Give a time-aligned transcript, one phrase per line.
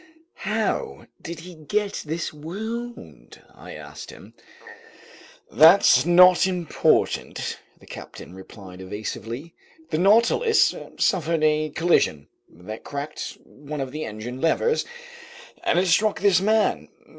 [0.49, 4.33] "How did he get this wound?" I asked him.
[5.51, 9.53] "That's not important," the captain replied evasively.
[9.91, 14.85] "The Nautilus suffered a collision that cracked one of the engine levers,
[15.63, 16.87] and it struck this man.